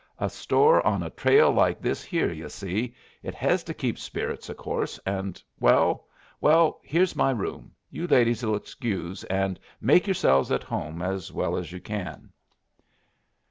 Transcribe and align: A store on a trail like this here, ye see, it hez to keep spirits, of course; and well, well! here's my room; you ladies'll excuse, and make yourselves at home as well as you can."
A 0.17 0.31
store 0.31 0.83
on 0.83 1.03
a 1.03 1.11
trail 1.11 1.51
like 1.51 1.79
this 1.79 2.01
here, 2.03 2.31
ye 2.31 2.49
see, 2.49 2.95
it 3.21 3.35
hez 3.35 3.63
to 3.65 3.71
keep 3.71 3.99
spirits, 3.99 4.49
of 4.49 4.57
course; 4.57 4.99
and 5.05 5.39
well, 5.59 6.07
well! 6.39 6.81
here's 6.83 7.15
my 7.15 7.29
room; 7.29 7.73
you 7.91 8.07
ladies'll 8.07 8.55
excuse, 8.55 9.23
and 9.25 9.59
make 9.79 10.07
yourselves 10.07 10.51
at 10.51 10.63
home 10.63 11.03
as 11.03 11.31
well 11.31 11.55
as 11.55 11.71
you 11.71 11.79
can." 11.81 12.31